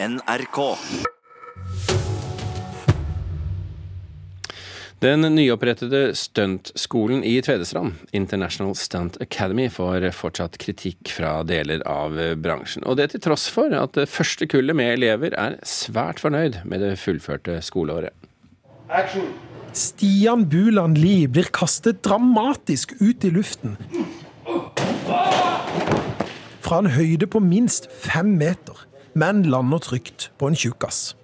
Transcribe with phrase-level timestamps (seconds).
[0.00, 0.76] NRK.
[4.98, 12.86] Den nyopprettede stuntskolen i Tvedestrand, International Stunt Academy, får fortsatt kritikk fra deler av bransjen.
[12.86, 16.86] Og det til tross for at det første kullet med elever er svært fornøyd med
[16.86, 18.14] det fullførte skoleåret.
[19.74, 23.74] Stian Buland Lie blir kastet dramatisk ut i luften.
[26.62, 28.86] Fra en høyde på minst fem meter,
[29.18, 31.16] men lander trygt på en tjukkas.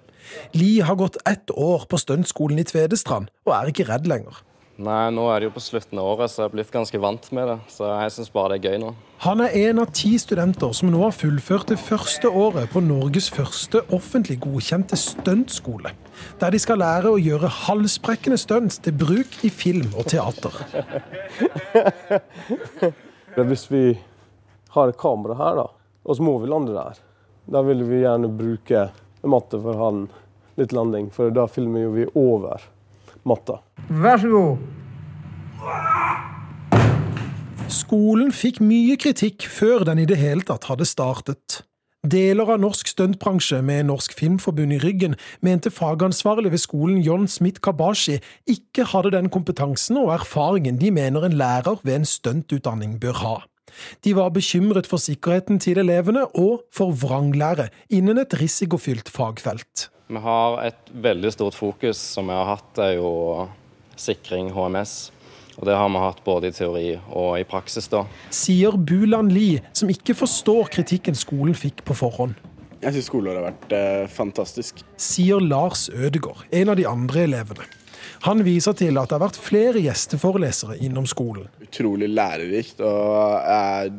[0.57, 4.41] Li har gått ett år på stuntskolen i Tvedestrand, og er ikke redd lenger.
[4.75, 7.27] Nei, nå er det jo på slutten av året, så jeg er blitt ganske vant
[7.35, 7.55] med det.
[7.71, 8.89] Så jeg syns bare det er gøy nå.
[9.23, 13.29] Han er en av ti studenter som nå har fullført det første året på Norges
[13.31, 15.93] første offentlig godkjente stuntskole.
[16.43, 20.59] Der de skal lære å gjøre halsbrekkende stunts til bruk i film og teater.
[23.47, 23.85] Hvis vi
[24.75, 25.69] har et kamera her, da,
[26.03, 26.99] og så må vi lande der,
[27.51, 28.87] da vil vi gjerne bruke
[29.25, 30.07] matte for å ha en
[30.59, 32.63] litt landing, for da filmer vi over
[33.27, 33.59] matta.
[33.89, 34.57] Vær så god.
[37.75, 41.63] Skolen fikk mye kritikk før den i det hele tatt hadde startet.
[42.05, 47.63] Deler av norsk stuntbransje med Norsk Filmforbund i ryggen mente fagansvarlig ved skolen John Smith
[47.65, 53.21] Kabashi ikke hadde den kompetansen og erfaringen de mener en lærer ved en stuntutdanning bør
[53.23, 53.35] ha.
[54.05, 59.89] De var bekymret for sikkerheten til elevene og for vranglære innen et risikofylt fagfelt.
[60.07, 63.47] Vi har et veldig stort fokus som vi har hatt, er jo
[63.97, 65.11] sikring, HMS.
[65.55, 68.03] Og det har vi hatt både i teori og i praksis, da.
[68.33, 72.35] Sier Bulan Lie, som ikke forstår kritikken skolen fikk på forhånd.
[72.83, 74.83] Jeg syns skoleåret har vært eh, fantastisk.
[75.01, 77.65] Sier Lars Ødegård, en av de andre elevene.
[78.27, 81.49] Han viser til at det har vært flere gjesteforelesere innom skolen.
[81.63, 82.79] Utrolig lærerikt.
[82.83, 83.91] og er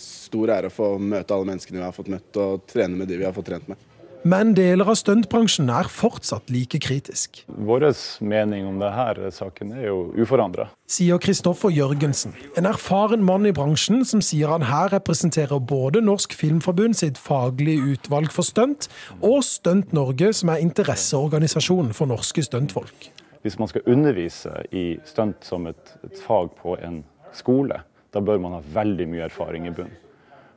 [0.00, 3.20] stor ære å få møte alle menneskene vi har fått møtt, og trene med de
[3.20, 3.78] vi har fått trent med.
[4.22, 7.42] Men deler av stuntbransjen er fortsatt like kritisk.
[7.46, 7.84] Vår
[8.24, 10.68] mening om denne saken er jo uforandra.
[10.90, 16.34] Sier Kristoffer Jørgensen, en erfaren mann i bransjen som sier han her representerer både Norsk
[16.34, 18.88] Filmforbund sitt faglige utvalg for stunt,
[19.20, 23.10] og Stunt Norge, som er interesseorganisasjonen for norske stuntfolk.
[23.46, 27.04] Hvis man skal undervise i stunt som et, et fag på en
[27.36, 30.02] skole, da bør man ha veldig mye erfaring i bunnen.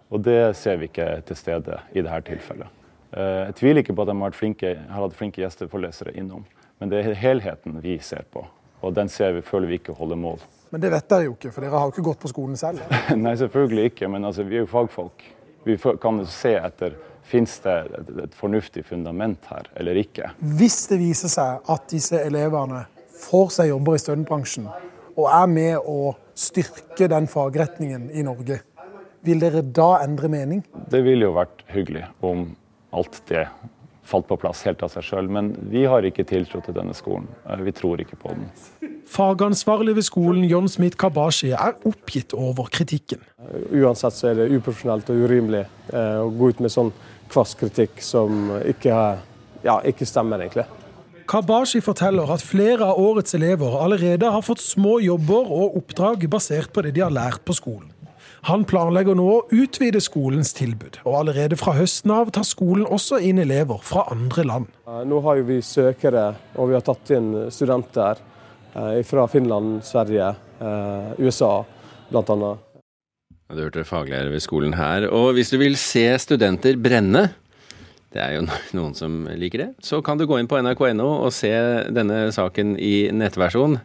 [0.09, 2.78] Og det ser vi ikke til stede i dette tilfellet.
[3.12, 6.46] Eh, jeg tviler ikke på at de har, flinke, har hatt flinke gjesteforelesere innom,
[6.80, 8.46] men det er helheten vi ser på.
[8.86, 10.44] Og den ser vi, føler vi ikke holder mål.
[10.70, 12.84] Men det vet dere jo ikke, for dere har jo ikke gått på skolen selv?
[13.25, 15.25] Nei, selvfølgelig ikke, men altså, vi er jo fagfolk.
[15.66, 16.97] Vi kan se etter
[17.30, 20.31] Fins det et, et fornuftig fundament her, eller ikke?
[20.58, 22.88] Hvis det viser seg at disse elevene
[23.22, 24.66] får seg jobber i stønadbransjen
[25.14, 28.62] og er med å styrke den fagretningen i Norge,
[29.22, 30.64] vil dere da endre mening?
[30.90, 32.47] Det ville jo vært hyggelig om
[32.96, 33.48] alt det
[34.10, 35.30] falt på plass helt av seg sjøl.
[35.32, 37.28] Men vi har ikke tiltro til denne skolen.
[37.46, 38.50] Eh, vi tror ikke på den.
[39.10, 43.24] Fagansvarlig ved skolen, John Smith Kabashi, er oppgitt over kritikken.
[43.74, 45.64] Uansett så er det uprofesjonelt og urimelig
[45.94, 46.92] eh, å gå ut med sånn
[47.30, 49.00] kvass kritikk som ikke,
[49.66, 50.66] ja, ikke stemmer, egentlig.
[51.30, 56.74] Kabashi forteller at flere av årets elever allerede har fått små jobber og oppdrag basert
[56.74, 57.92] på det de har lært på skolen.
[58.48, 63.20] Han planlegger nå å utvide skolens tilbud, og allerede fra høsten av tar skolen også
[63.26, 64.70] inn elever fra andre land.
[64.88, 68.22] Nå har vi søkere, og vi har tatt inn studenter
[68.74, 71.54] eh, fra Finland, Sverige, eh, USA
[72.10, 72.56] bl.a.
[73.50, 75.08] Du hørte faglærer ved skolen her.
[75.10, 77.32] Og hvis du vil se studenter brenne,
[78.14, 78.46] det er jo
[78.78, 81.52] noen som liker det, så kan du gå inn på nrk.no og se
[81.94, 83.80] denne saken i nettversjon.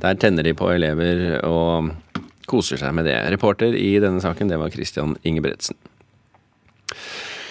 [0.00, 1.92] Der tenner de på elever og
[2.50, 3.16] koser seg med det.
[3.32, 5.78] Reporter i denne saken, det var Christian Ingebretsen.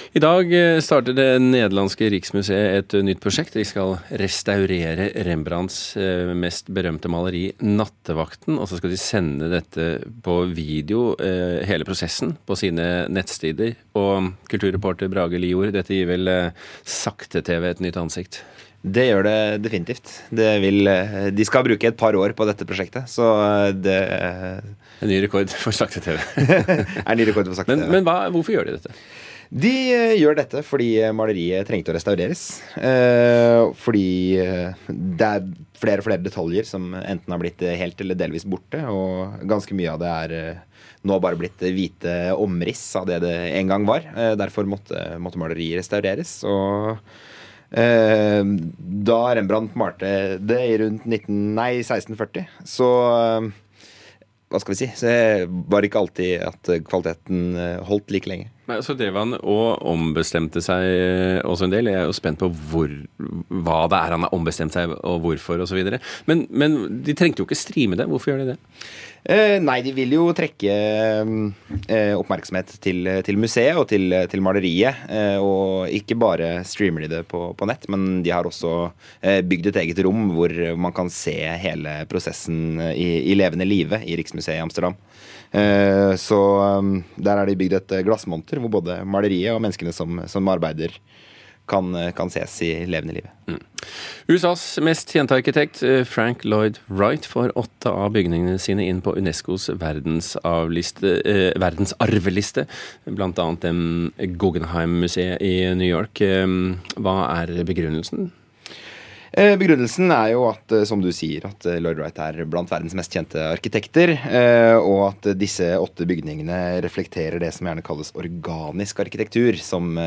[0.09, 3.53] I dag eh, starter det nederlandske Riksmuseet et nytt prosjekt.
[3.53, 8.57] De skal restaurere Rembrandts eh, mest berømte maleri, 'Nattevakten'.
[8.57, 9.85] Og så skal de sende dette
[10.25, 13.75] på video, eh, hele prosessen, på sine nettstider.
[14.01, 16.33] Og kulturreporter Brage Lior, dette gir vel
[16.81, 18.41] sakte-TV et nytt ansikt?
[18.81, 20.09] Det gjør det definitivt.
[20.33, 20.89] Det vil,
[21.35, 23.29] de skal bruke et par år på dette prosjektet, så
[23.77, 24.01] det
[25.03, 26.17] En ny rekord for sakte-TV.
[27.05, 27.77] er ny rekord for sakte-TV.
[27.77, 29.01] Men, men hva, hvorfor gjør de dette?
[29.49, 32.43] De uh, gjør dette fordi maleriet trengte å restaureres.
[32.77, 34.37] Uh, fordi
[34.89, 35.47] det er
[35.79, 38.83] flere og flere detaljer som enten har blitt helt eller delvis borte.
[38.93, 40.35] Og ganske mye av det er
[41.07, 44.05] nå bare blitt hvite omriss av det det en gang var.
[44.37, 46.41] derfor måtte, måtte maleriet restaureres.
[46.43, 46.99] Og
[47.69, 52.89] da Rembrandt malte det i rundt 19, nei, 1640, så
[54.49, 55.11] hva skal vi si, så
[55.69, 58.49] var det ikke alltid at kvaliteten holdt like lenge.
[58.69, 61.89] Men Så drev han og ombestemte seg eh, også en del.
[61.89, 62.91] Jeg er jo spent på hvor,
[63.49, 65.79] hva det er han har ombestemt seg, og hvorfor osv.
[66.29, 68.05] Men, men de trengte jo ikke streame det.
[68.11, 68.59] Hvorfor gjør de det?
[69.29, 75.01] Eh, nei, de vil jo trekke eh, oppmerksomhet til, til, museet og til, til maleriet.
[75.09, 78.75] Eh, og ikke bare streamer de det på, på nett, men de har også
[79.19, 81.35] eh, bygd et eget rom hvor man kan se
[81.65, 84.95] hele prosessen i, i levende live i Riksmuseet i Amsterdam.
[85.51, 86.39] Eh, så
[86.79, 90.93] um, der er det bygd et glassmonter hvor både maleriet og menneskene som, som arbeider,
[91.69, 93.29] kan, kan, ses i levende livet.
[93.45, 93.59] Mm.
[94.29, 99.15] USAs mest kjente arkitekt, eh, Frank Lloyd Wright, får åtte av bygningene sine inn på
[99.17, 102.65] Unescos eh, verdensarveliste,
[103.05, 103.47] bl.a.
[104.43, 106.21] Guggenheim-museet i New York.
[106.25, 106.47] Eh,
[106.97, 108.31] hva er begrunnelsen?
[109.31, 112.71] Eh, begrunnelsen er jo at, eh, som du sier, at eh, Lloyd Wright er blant
[112.71, 114.15] verdens mest kjente arkitekter,
[114.79, 119.97] og at disse åtte bygningene reflekterer det som gjerne kalles organisk arkitektur, som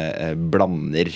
[0.52, 1.10] blander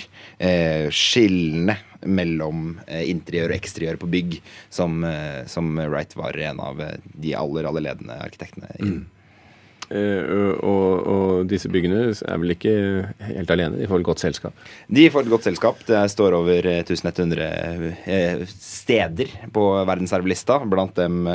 [0.93, 1.77] skillene
[2.07, 4.39] mellom interiør og eksteriør på bygg,
[4.73, 5.01] som,
[5.49, 6.81] som Wright var en av
[7.13, 8.71] de aller, aller ledende arkitektene.
[8.79, 9.01] Mm.
[9.87, 12.73] Uh, og, og, disse byggene er vel ikke
[13.29, 13.79] helt alene?
[13.79, 14.63] De får et godt selskap?
[14.91, 15.83] De får et godt selskap.
[15.87, 17.47] Det står over 1100
[18.07, 20.59] uh, steder på verdensarvlista.
[20.67, 21.27] Blant dem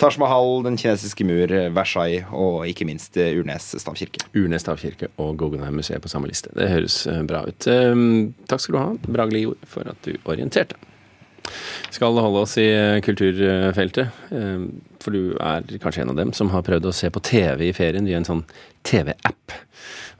[0.00, 4.26] Taj Mahal, Den kinesiske mur, Versailles og ikke minst Urnes stavkirke.
[4.36, 6.52] Urnes stavkirke og Guggenheim-museet på samme liste.
[6.56, 7.70] Det høres bra ut.
[8.48, 10.76] takk skal du ha, Bragli Jord, for at du orienterte
[11.94, 14.24] skal holde oss i eh, kulturfeltet.
[14.34, 14.66] Eh,
[15.02, 17.76] for du er kanskje en av dem som har prøvd å se på TV i
[17.76, 18.44] ferien via en sånn
[18.86, 19.54] TV-app.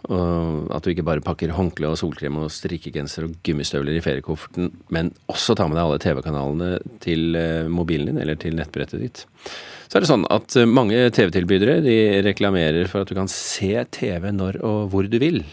[0.06, 4.70] Og at du ikke bare pakker håndkle og solkrem og strikkegenser og gummistøvler i feriekofferten,
[4.94, 9.24] men også tar med deg alle TV-kanalene til eh, mobilen din eller til nettbrettet ditt.
[9.86, 11.96] Så er det sånn at mange TV-tilbydere de
[12.26, 15.44] reklamerer for at du kan se TV når og hvor du vil.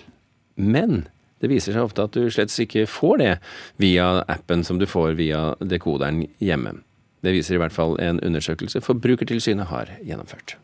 [0.58, 1.04] Men
[1.44, 3.32] det viser seg ofte at du slett ikke får det
[3.84, 6.78] via appen som du får via dekoderen hjemme.
[7.24, 10.58] Det viser i hvert fall en undersøkelse Forbrukertilsynet har gjennomført.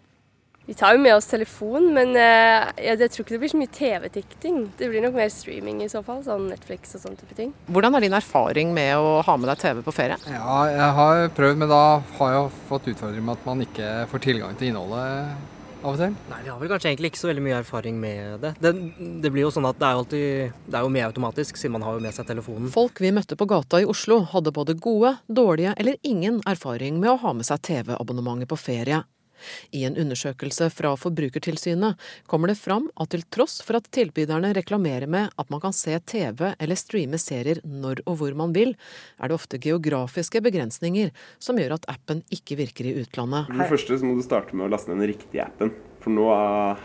[0.70, 3.58] Vi tar jo med oss telefon, men eh, jeg, jeg tror ikke det blir så
[3.58, 4.58] mye TV-tikting.
[4.78, 7.56] Det blir nok mer streaming i så fall, sånn Netflix og sånn type ting.
[7.74, 10.20] Hvordan er din erfaring med å ha med deg TV på ferie?
[10.30, 11.84] Ja, Jeg har prøvd, men da
[12.20, 16.16] har jeg fått utfordring med at man ikke får tilgang til innholdet av og til?
[16.30, 18.54] Nei, Vi har vel kanskje egentlig ikke så veldig mye erfaring med det.
[18.60, 18.74] Det,
[19.24, 20.26] det blir jo sånn at det er jo alltid
[20.70, 22.72] Det er jo mer automatisk, siden man har jo med seg telefonen.
[22.74, 27.14] Folk vi møtte på gata i Oslo hadde både gode, dårlige eller ingen erfaring med
[27.14, 29.04] å ha med seg TV-abonnementet på ferie.
[29.76, 32.00] I en undersøkelse fra Forbrukertilsynet
[32.30, 35.96] kommer det fram at til tross for at tilbyderne reklamerer med at man kan se
[36.06, 38.76] TV eller streame serier når og hvor man vil,
[39.20, 43.50] er det ofte geografiske begrensninger som gjør at appen ikke virker i utlandet.
[43.50, 45.74] For det første må du starte med å laste ned den riktige appen.
[46.00, 46.28] For nå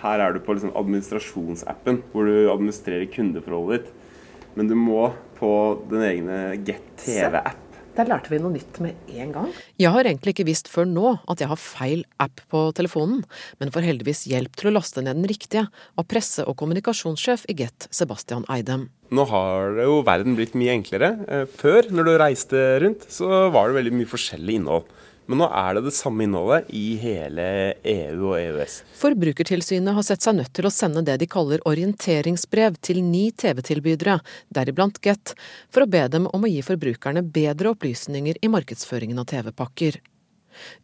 [0.02, 4.10] her er du på liksom administrasjonsappen, hvor du administrerer kundeforholdet ditt.
[4.54, 5.08] Men du må
[5.38, 5.50] på
[5.90, 7.63] den egne Get TV-app
[7.94, 9.52] der lærte vi noe nytt med en gang.
[9.80, 13.22] Jeg har egentlig ikke visst før nå at jeg har feil app på telefonen,
[13.60, 17.58] men får heldigvis hjelp til å laste ned den riktige av presse- og kommunikasjonssjef i
[17.62, 18.88] Get, Sebastian Eidem.
[19.14, 21.14] Nå har jo verden blitt mye enklere.
[21.28, 24.88] Eh, før, når du reiste rundt, så var det veldig mye forskjellig innhold.
[25.26, 27.46] Men nå er det det samme innholdet i hele
[27.80, 28.76] EU og EØS.
[29.00, 34.18] Forbrukertilsynet har sett seg nødt til å sende det de kaller orienteringsbrev til ni TV-tilbydere,
[34.52, 35.32] deriblant Get,
[35.72, 40.02] for å be dem om å gi forbrukerne bedre opplysninger i markedsføringen av TV-pakker.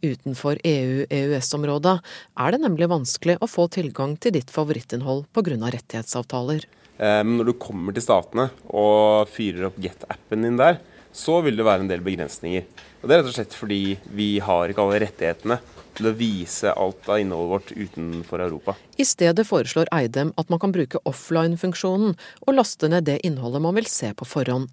[0.03, 1.97] Utenfor EU-EØS-området
[2.43, 5.59] er det nemlig vanskelig å få tilgang til ditt favorittinnhold pga.
[5.77, 6.65] rettighetsavtaler.
[7.01, 10.81] Eh, men når du kommer til statene og fyrer opp Get-appen din der,
[11.13, 12.67] så vil det være en del begrensninger.
[13.01, 13.83] Og Det er rett og slett fordi
[14.15, 15.61] vi har ikke alle rettighetene
[15.97, 18.77] til å vise alt av innholdet vårt utenfor Europa.
[18.97, 22.15] I stedet foreslår Eidem at man kan bruke offline-funksjonen
[22.47, 24.71] og laste ned det innholdet man vil se på forhånd.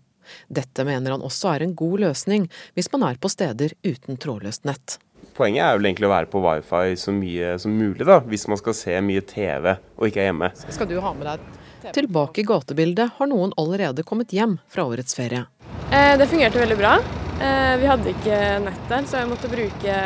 [0.51, 4.67] Dette mener han også er en god løsning hvis man er på steder uten trådløst
[4.67, 4.97] nett.
[5.37, 8.59] Poenget er vel egentlig å være på wifi så mye som mulig, da, hvis man
[8.59, 10.49] skal se mye TV og ikke er hjemme.
[10.65, 11.45] Skal du ha med deg
[11.83, 11.91] TV?
[11.99, 15.45] Tilbake i gatebildet har noen allerede kommet hjem fra årets ferie.
[15.87, 16.97] Eh, det fungerte veldig bra.
[17.39, 19.99] Eh, vi hadde ikke nett der, så jeg måtte bruke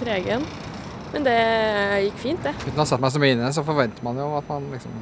[0.00, 0.46] 3G-en.
[1.12, 1.36] Men det
[2.06, 2.54] gikk fint, det.
[2.64, 4.96] Uten å ha satt meg så mye inne, så forventer man jo at man liksom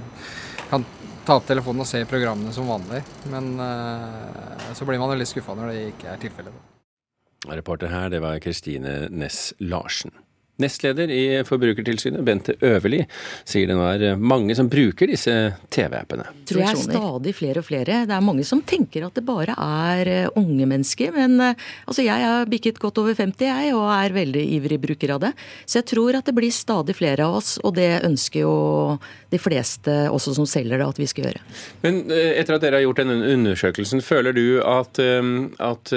[0.72, 0.86] kan
[1.24, 3.00] ta opp telefonen og se programmene som vanlig.
[3.30, 6.60] Men uh, så blir man jo litt skuffa når det ikke er tilfellet.
[7.48, 10.12] Reporter her, det var Kristine Næss Larsen.
[10.62, 13.00] Nestleder i Forbrukertilsynet, Bente Øverli,
[13.42, 15.32] sier det nå er mange som bruker disse
[15.74, 16.28] TV-appene.
[16.46, 17.96] tror jeg er stadig flere og flere.
[18.06, 21.10] Det er mange som tenker at det bare er eh, unge mennesker.
[21.16, 25.16] Men eh, altså, jeg har bikket godt over 50, jeg, og er veldig ivrig bruker
[25.16, 25.32] av det.
[25.66, 28.54] Så jeg tror at det blir stadig flere av oss, og det ønsker jo
[29.34, 31.44] de fleste også som selger det, at vi skal gjøre.
[31.82, 35.94] Men eh, etter at dere har gjort denne undersøkelsen, føler du at, at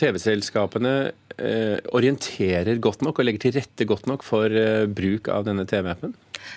[0.00, 1.10] TV-selskapene
[1.96, 4.52] orienterer godt nok og legger til rette godt nok for
[4.92, 6.12] bruk av denne TV-appen?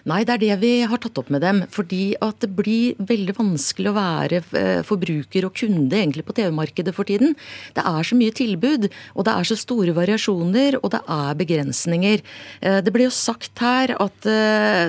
[0.09, 1.63] Nei, det er det vi har tatt opp med dem.
[1.73, 4.41] Fordi at det blir veldig vanskelig å være
[4.87, 7.35] forbruker og kunde egentlig på TV-markedet for tiden.
[7.75, 12.23] Det er så mye tilbud, og det er så store variasjoner, og det er begrensninger.
[12.61, 14.29] Det ble jo sagt her at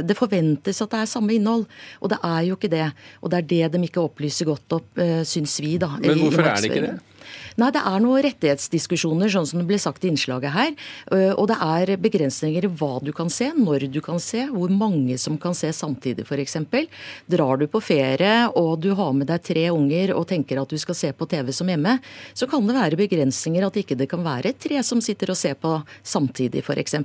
[0.05, 1.67] det forventes at det er samme innhold,
[2.01, 2.91] og det er jo ikke det.
[3.23, 5.95] Og det er det de ikke opplyser godt opp, syns vi, da.
[6.03, 6.97] Men hvorfor er det ikke det?
[7.55, 10.73] Nei, det er noen rettighetsdiskusjoner, sånn som det ble sagt i innslaget her.
[11.39, 14.84] Og det er begrensninger i hva du kan se, når du kan se, hvor mange
[15.21, 16.57] som kan se samtidig f.eks.
[17.31, 20.77] Drar du på ferie og du har med deg tre unger og tenker at du
[20.81, 21.99] skal se på TV som hjemme,
[22.35, 25.55] så kan det være begrensninger at ikke det kan være tre som sitter og ser
[25.55, 25.73] på
[26.03, 26.97] samtidig f.eks.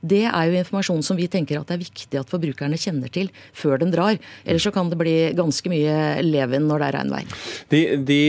[0.00, 3.30] Det er jo informasjon som vi tenker at det er viktig at forbrukerne kjenner til
[3.52, 4.18] før den drar.
[4.46, 7.38] Ellers så kan det bli ganske mye leven når det er regnvær.
[7.72, 8.20] De, de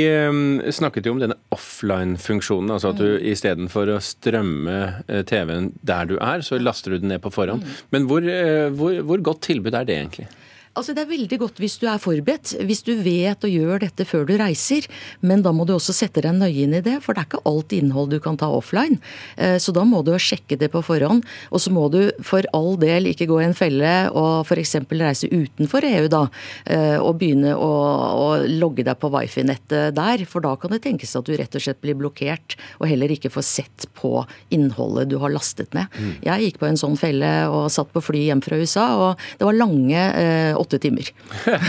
[0.75, 2.73] snakket jo om denne offline-funksjonen.
[2.73, 3.31] Altså at du Mm.
[3.33, 7.63] istedenfor å strømme eh, TV-en der du er, så laster du den ned på forhånd.
[7.63, 7.75] Mm.
[7.91, 10.27] Men hvor, eh, hvor, hvor godt tilbud er det egentlig?
[10.73, 14.05] Altså Det er veldig godt hvis du er forberedt, hvis du vet og gjør dette
[14.09, 14.87] før du reiser.
[15.21, 17.43] Men da må du også sette deg nøye inn i det, for det er ikke
[17.49, 18.97] alt innhold du kan ta offline.
[19.37, 21.27] Eh, Så da må du sjekke det på forhånd.
[21.53, 24.73] Og så må du for all del ikke gå i en felle og f.eks.
[24.89, 26.23] reise utenfor EU da,
[26.65, 27.69] eh, og begynne å,
[28.17, 30.25] å logge deg på wifi-nettet der.
[30.25, 33.29] For da kan det tenkes at du rett og slett blir blokkert, og heller ikke
[33.33, 35.85] får sett på innholdet du har lastet ned.
[35.93, 36.17] Mm.
[36.25, 39.45] Jeg gikk på en sånn felle og satt på fly hjem fra USA, og det
[39.45, 41.12] var lange eh, åtte timer.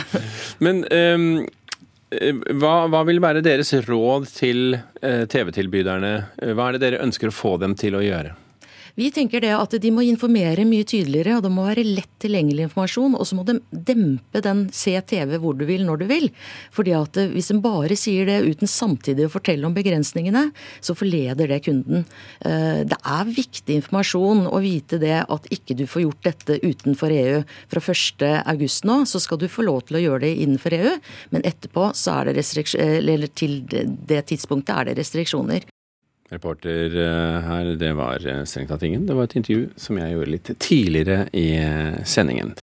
[0.65, 1.27] Men eh,
[2.55, 6.15] hva, hva vil være deres råd til eh, TV-tilbyderne?
[6.55, 8.35] Hva er det dere ønsker å få dem til å gjøre?
[8.95, 12.69] Vi tenker det at de må informere mye tydeligere, og det må være lett tilgjengelig
[12.69, 13.17] informasjon.
[13.19, 16.29] Og så må de dempe den se TV hvor du vil, når du vil.
[16.75, 20.47] Fordi at eh, hvis en bare sier det uten samtidig å fortelle om begrensningene,
[20.79, 22.07] så forleder det kunden.
[22.47, 27.11] Eh, Det er viktig informasjon å vite det at ikke du får gjort dette utenfor
[27.19, 27.43] EU.
[27.75, 30.97] Fra 1.8 nå så skal du få lov til å gjøre det innenfor EU,
[31.35, 35.74] men etterpå så er det eller til det tidspunktet er det restriksjoner.
[36.33, 39.07] Reporter eh, her, det var eh, strengt tatt ingen.
[39.07, 42.52] Det var et intervju som jeg gjorde litt tidligere i eh, sendingen.